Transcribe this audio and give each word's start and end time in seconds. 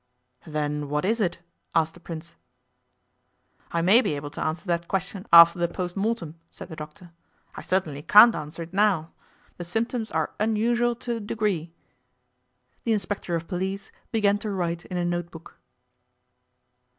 'Then 0.47 0.89
what 0.89 1.05
is 1.05 1.21
it?' 1.21 1.37
asked 1.75 1.93
the 1.93 1.99
Prince. 1.99 2.33
'I 3.71 3.83
may 3.83 4.01
be 4.01 4.15
able 4.15 4.31
to 4.31 4.43
answer 4.43 4.65
that 4.65 4.87
question 4.87 5.27
after 5.31 5.59
the 5.59 5.67
post 5.67 5.95
mortem,' 5.95 6.39
said 6.49 6.69
the 6.69 6.75
doctor. 6.75 7.11
'I 7.53 7.61
certainly 7.61 8.01
can't 8.01 8.33
answer 8.33 8.63
it 8.63 8.73
now. 8.73 9.11
The 9.57 9.63
symptoms 9.63 10.09
are 10.09 10.33
unusual 10.39 10.95
to 10.95 11.17
a 11.17 11.19
degree.' 11.19 11.71
The 12.83 12.93
inspector 12.93 13.35
of 13.35 13.47
police 13.47 13.91
began 14.11 14.39
to 14.39 14.49
write 14.49 14.85
in 14.85 14.97
a 14.97 15.05
note 15.05 15.29
book. 15.29 15.59